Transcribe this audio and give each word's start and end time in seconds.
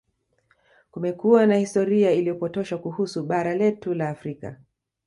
Kumekuwa 0.91 1.47
na 1.47 1.57
historia 1.57 2.11
iliyopotoshwa 2.11 2.77
kuhusu 2.79 3.23
bara 3.23 3.55
letu 3.55 3.93
la 3.93 4.09
Afrika 4.09 4.57